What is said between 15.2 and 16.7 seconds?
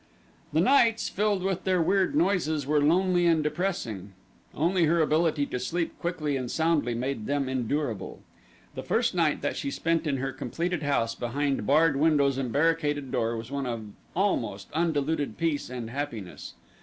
peace and happiness.